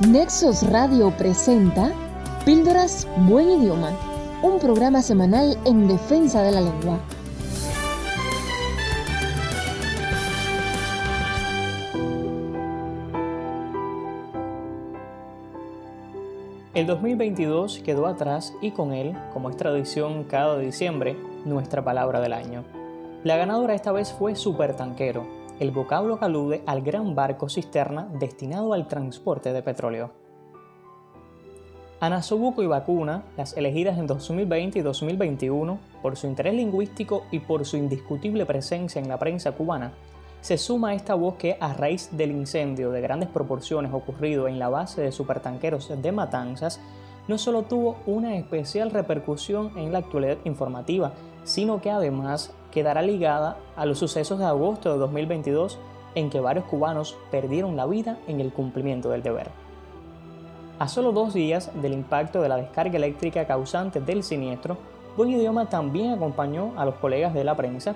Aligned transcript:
Nexos 0.00 0.68
Radio 0.70 1.12
presenta 1.12 1.92
Píldoras 2.44 3.06
Buen 3.28 3.48
Idioma, 3.48 3.92
un 4.42 4.58
programa 4.58 5.02
semanal 5.02 5.56
en 5.64 5.86
defensa 5.86 6.42
de 6.42 6.50
la 6.50 6.60
lengua. 6.60 6.98
El 16.74 16.88
2022 16.88 17.78
quedó 17.84 18.08
atrás 18.08 18.52
y 18.60 18.72
con 18.72 18.92
él, 18.92 19.16
como 19.32 19.48
es 19.48 19.56
tradición 19.56 20.24
cada 20.24 20.58
diciembre, 20.58 21.16
nuestra 21.44 21.84
palabra 21.84 22.20
del 22.20 22.32
año. 22.32 22.64
La 23.22 23.36
ganadora 23.36 23.76
esta 23.76 23.92
vez 23.92 24.12
fue 24.12 24.34
supertanquero, 24.34 25.24
el 25.60 25.70
vocablo 25.70 26.18
que 26.18 26.24
alude 26.24 26.62
al 26.66 26.82
gran 26.82 27.14
barco 27.14 27.48
cisterna 27.48 28.08
destinado 28.18 28.72
al 28.72 28.88
transporte 28.88 29.52
de 29.52 29.62
petróleo. 29.62 30.10
Anasobuco 32.00 32.62
y 32.62 32.66
Vacuna, 32.66 33.22
las 33.36 33.56
elegidas 33.56 33.98
en 33.98 34.06
2020 34.06 34.78
y 34.78 34.82
2021 34.82 35.78
por 36.02 36.16
su 36.16 36.26
interés 36.26 36.54
lingüístico 36.54 37.24
y 37.30 37.38
por 37.38 37.64
su 37.64 37.76
indiscutible 37.76 38.44
presencia 38.44 39.00
en 39.00 39.08
la 39.08 39.18
prensa 39.18 39.52
cubana, 39.52 39.92
se 40.40 40.58
suma 40.58 40.90
a 40.90 40.94
esta 40.94 41.14
voz 41.14 41.36
que, 41.36 41.56
a 41.58 41.72
raíz 41.72 42.10
del 42.12 42.30
incendio 42.30 42.90
de 42.90 43.00
grandes 43.00 43.30
proporciones 43.30 43.94
ocurrido 43.94 44.46
en 44.48 44.58
la 44.58 44.68
base 44.68 45.00
de 45.00 45.12
supertanqueros 45.12 45.90
de 46.02 46.12
Matanzas, 46.12 46.80
no 47.28 47.38
solo 47.38 47.62
tuvo 47.62 47.96
una 48.06 48.36
especial 48.36 48.90
repercusión 48.90 49.72
en 49.76 49.92
la 49.92 49.98
actualidad 49.98 50.38
informativa, 50.44 51.12
sino 51.44 51.80
que 51.80 51.90
además 51.90 52.54
quedará 52.70 53.02
ligada 53.02 53.56
a 53.76 53.86
los 53.86 53.98
sucesos 53.98 54.38
de 54.38 54.44
agosto 54.44 54.92
de 54.92 54.98
2022 54.98 55.78
en 56.14 56.30
que 56.30 56.40
varios 56.40 56.64
cubanos 56.66 57.16
perdieron 57.30 57.76
la 57.76 57.86
vida 57.86 58.18
en 58.26 58.40
el 58.40 58.52
cumplimiento 58.52 59.10
del 59.10 59.22
deber. 59.22 59.50
A 60.78 60.88
solo 60.88 61.12
dos 61.12 61.34
días 61.34 61.70
del 61.80 61.92
impacto 61.92 62.42
de 62.42 62.48
la 62.48 62.56
descarga 62.56 62.96
eléctrica 62.96 63.46
causante 63.46 64.00
del 64.00 64.22
siniestro, 64.22 64.76
Buen 65.16 65.30
Idioma 65.30 65.68
también 65.68 66.12
acompañó 66.12 66.72
a 66.76 66.84
los 66.84 66.96
colegas 66.96 67.32
de 67.34 67.44
la 67.44 67.56
prensa 67.56 67.94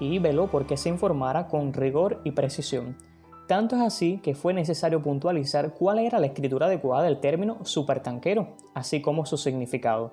y 0.00 0.18
veló 0.18 0.46
porque 0.46 0.78
se 0.78 0.88
informara 0.88 1.48
con 1.48 1.74
rigor 1.74 2.20
y 2.24 2.30
precisión. 2.30 2.96
Tanto 3.46 3.76
es 3.76 3.82
así 3.82 4.18
que 4.18 4.34
fue 4.34 4.52
necesario 4.54 5.02
puntualizar 5.02 5.74
cuál 5.74 6.00
era 6.00 6.18
la 6.18 6.26
escritura 6.26 6.66
adecuada 6.66 7.04
del 7.04 7.20
término 7.20 7.64
supertanquero, 7.64 8.48
así 8.74 9.00
como 9.00 9.24
su 9.24 9.36
significado. 9.36 10.12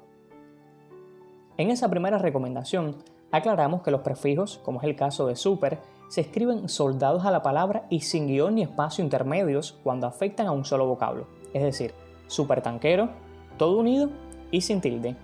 En 1.57 1.71
esa 1.71 1.89
primera 1.89 2.19
recomendación, 2.19 2.97
aclaramos 3.31 3.81
que 3.81 3.89
los 3.89 4.01
prefijos, 4.01 4.59
como 4.63 4.79
es 4.81 4.85
el 4.85 4.95
caso 4.95 5.25
de 5.25 5.35
super, 5.35 5.79
se 6.09 6.21
escriben 6.21 6.69
soldados 6.69 7.25
a 7.25 7.31
la 7.31 7.41
palabra 7.41 7.87
y 7.89 8.01
sin 8.01 8.27
guion 8.27 8.55
ni 8.55 8.61
espacio 8.61 9.03
intermedios 9.03 9.79
cuando 9.83 10.05
afectan 10.05 10.45
a 10.45 10.51
un 10.51 10.63
solo 10.63 10.85
vocablo, 10.85 11.25
es 11.53 11.63
decir, 11.63 11.93
supertanquero, 12.27 13.09
todo 13.57 13.79
unido 13.79 14.09
y 14.51 14.61
sin 14.61 14.79
tilde. 14.79 15.15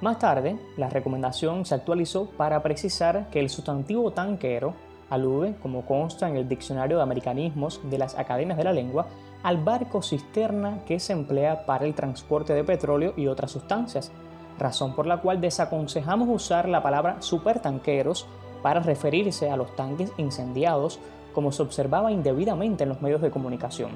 Más 0.00 0.20
tarde, 0.20 0.58
la 0.76 0.88
recomendación 0.88 1.64
se 1.64 1.74
actualizó 1.74 2.26
para 2.36 2.62
precisar 2.62 3.30
que 3.30 3.40
el 3.40 3.50
sustantivo 3.50 4.12
tanquero 4.12 4.74
alude, 5.10 5.54
como 5.62 5.84
consta 5.84 6.28
en 6.28 6.36
el 6.36 6.48
Diccionario 6.48 6.96
de 6.96 7.02
Americanismos 7.02 7.80
de 7.84 7.98
las 7.98 8.18
Academias 8.18 8.58
de 8.58 8.64
la 8.64 8.72
Lengua, 8.72 9.06
al 9.42 9.58
barco 9.58 10.02
cisterna 10.02 10.80
que 10.86 10.98
se 10.98 11.12
emplea 11.12 11.66
para 11.66 11.84
el 11.84 11.94
transporte 11.94 12.54
de 12.54 12.64
petróleo 12.64 13.12
y 13.16 13.26
otras 13.26 13.50
sustancias, 13.50 14.10
razón 14.58 14.94
por 14.94 15.06
la 15.06 15.18
cual 15.18 15.40
desaconsejamos 15.40 16.28
usar 16.28 16.68
la 16.68 16.82
palabra 16.82 17.20
supertanqueros 17.20 18.26
para 18.62 18.80
referirse 18.80 19.50
a 19.50 19.56
los 19.56 19.74
tanques 19.76 20.12
incendiados 20.16 20.98
como 21.34 21.52
se 21.52 21.62
observaba 21.62 22.12
indebidamente 22.12 22.84
en 22.84 22.88
los 22.88 23.02
medios 23.02 23.20
de 23.20 23.30
comunicación. 23.30 23.90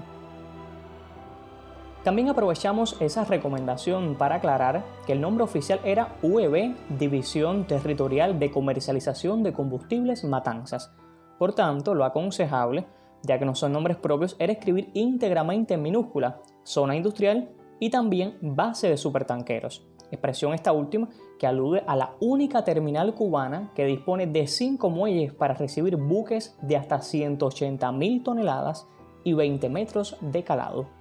También 2.04 2.28
aprovechamos 2.28 2.96
esa 3.00 3.24
recomendación 3.24 4.14
para 4.16 4.36
aclarar 4.36 4.84
que 5.06 5.12
el 5.12 5.20
nombre 5.20 5.44
oficial 5.44 5.80
era 5.84 6.16
UEB, 6.22 6.74
División 6.96 7.66
Territorial 7.66 8.38
de 8.38 8.50
Comercialización 8.50 9.42
de 9.42 9.52
Combustibles 9.52 10.24
Matanzas. 10.24 10.92
Por 11.38 11.54
tanto, 11.54 11.94
lo 11.94 12.04
aconsejable, 12.04 12.86
ya 13.22 13.38
que 13.38 13.44
no 13.44 13.54
son 13.54 13.72
nombres 13.72 13.96
propios, 13.96 14.36
era 14.38 14.52
escribir 14.52 14.90
íntegramente 14.94 15.74
en 15.74 15.82
minúscula 15.82 16.40
zona 16.62 16.94
industrial 16.94 17.50
y 17.80 17.90
también 17.90 18.38
base 18.40 18.88
de 18.88 18.96
supertanqueros. 18.96 19.86
Expresión 20.10 20.54
esta 20.54 20.72
última 20.72 21.08
que 21.38 21.46
alude 21.46 21.82
a 21.86 21.96
la 21.96 22.14
única 22.20 22.64
terminal 22.64 23.14
cubana 23.14 23.72
que 23.74 23.84
dispone 23.84 24.26
de 24.26 24.46
cinco 24.46 24.88
muelles 24.88 25.34
para 25.34 25.54
recibir 25.54 25.96
buques 25.96 26.56
de 26.62 26.76
hasta 26.76 26.98
180.000 26.98 28.22
toneladas 28.22 28.86
y 29.24 29.34
20 29.34 29.68
metros 29.68 30.16
de 30.20 30.44
calado. 30.44 30.97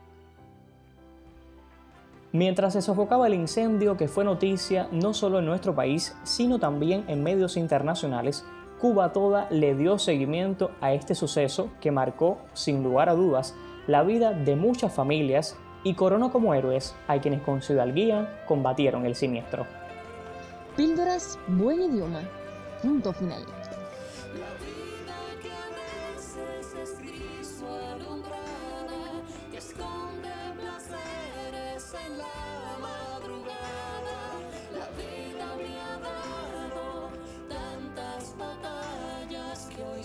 Mientras 2.32 2.74
se 2.74 2.82
sofocaba 2.82 3.28
el 3.28 3.34
incendio 3.34 3.96
que 3.96 4.08
fue 4.08 4.24
noticia 4.24 4.90
no 4.92 5.14
solo 5.14 5.40
en 5.40 5.46
nuestro 5.46 5.74
país, 5.74 6.16
sino 6.24 6.60
también 6.60 7.06
en 7.08 7.24
medios 7.24 7.56
internacionales, 7.58 8.46
Cuba 8.80 9.12
toda 9.12 9.48
le 9.50 9.74
dio 9.74 9.98
seguimiento 9.98 10.72
a 10.82 10.94
este 10.94 11.16
suceso 11.16 11.70
que 11.82 11.92
marcó, 11.92 12.38
sin 12.54 12.84
lugar 12.84 13.10
a 13.10 13.16
dudas, 13.16 13.56
la 13.88 14.04
vida 14.04 14.34
de 14.34 14.56
muchas 14.56 14.94
familias 14.94 15.58
y 15.84 15.96
coronó 15.96 16.32
como 16.32 16.54
héroes 16.54 16.96
a 17.08 17.20
quienes 17.20 17.42
con 17.42 17.62
hidalguía 17.68 18.44
combatieron 18.48 19.06
el 19.06 19.16
siniestro. 19.16 19.66
Píldoras 20.76 21.40
Buen 21.48 21.82
Idioma. 21.82 22.22
Punto 22.82 23.14
final. 23.14 23.44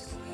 Peace. 0.02 0.31